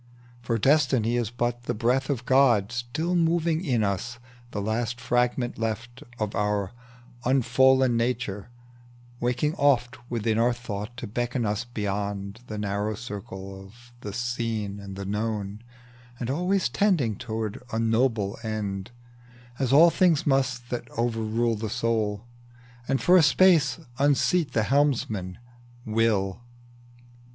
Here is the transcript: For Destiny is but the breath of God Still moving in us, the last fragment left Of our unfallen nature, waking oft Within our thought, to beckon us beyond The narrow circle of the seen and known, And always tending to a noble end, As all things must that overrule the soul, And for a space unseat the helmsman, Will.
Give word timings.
For 0.41 0.57
Destiny 0.57 1.15
is 1.15 1.29
but 1.29 1.65
the 1.65 1.75
breath 1.75 2.09
of 2.09 2.25
God 2.25 2.71
Still 2.71 3.13
moving 3.15 3.63
in 3.63 3.83
us, 3.83 4.17
the 4.49 4.59
last 4.59 4.99
fragment 4.99 5.59
left 5.59 6.01
Of 6.17 6.33
our 6.33 6.71
unfallen 7.23 7.97
nature, 7.97 8.49
waking 9.19 9.53
oft 9.57 9.99
Within 10.09 10.39
our 10.39 10.53
thought, 10.53 10.97
to 10.97 11.05
beckon 11.05 11.45
us 11.45 11.65
beyond 11.65 12.39
The 12.47 12.57
narrow 12.57 12.95
circle 12.95 13.61
of 13.63 13.93
the 14.01 14.11
seen 14.11 14.79
and 14.79 14.97
known, 15.07 15.61
And 16.19 16.31
always 16.31 16.67
tending 16.67 17.15
to 17.17 17.51
a 17.71 17.77
noble 17.77 18.39
end, 18.41 18.89
As 19.59 19.71
all 19.71 19.91
things 19.91 20.25
must 20.25 20.71
that 20.71 20.89
overrule 20.97 21.53
the 21.55 21.69
soul, 21.69 22.25
And 22.87 22.99
for 22.99 23.17
a 23.17 23.21
space 23.21 23.77
unseat 23.99 24.53
the 24.53 24.63
helmsman, 24.63 25.37
Will. 25.85 26.41